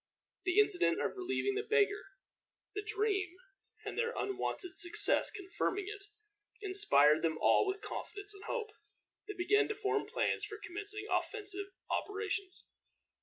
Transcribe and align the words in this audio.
The 0.45 0.57
incident 0.59 0.99
of 0.99 1.15
relieving 1.15 1.53
the 1.53 1.61
beggar, 1.61 2.05
the 2.73 2.81
dream, 2.81 3.35
and 3.85 3.95
their 3.99 4.15
unwonted 4.17 4.79
success 4.79 5.29
confirming 5.29 5.85
it, 5.89 6.05
inspired 6.59 7.21
them 7.21 7.37
all 7.39 7.67
with 7.67 7.83
confidence 7.83 8.33
and 8.33 8.45
hope. 8.45 8.71
They 9.27 9.35
began 9.35 9.67
to 9.67 9.75
form 9.75 10.07
plans 10.07 10.43
for 10.43 10.57
commencing 10.57 11.05
offensive 11.07 11.67
operations. 11.91 12.65